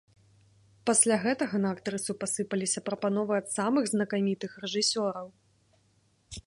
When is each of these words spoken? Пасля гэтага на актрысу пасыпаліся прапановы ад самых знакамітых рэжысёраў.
Пасля 0.89 1.17
гэтага 1.25 1.55
на 1.65 1.69
актрысу 1.77 2.11
пасыпаліся 2.23 2.79
прапановы 2.89 3.33
ад 3.41 3.47
самых 3.59 3.83
знакамітых 3.93 4.51
рэжысёраў. 4.65 5.27